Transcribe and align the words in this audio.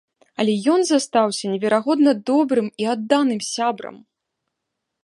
Але 0.43 0.53
ён 0.75 0.79
застаўся 0.87 1.51
неверагодна 1.53 2.11
добрым 2.31 2.67
і 2.85 2.89
адданым 2.95 3.39
сябрам. 3.53 3.95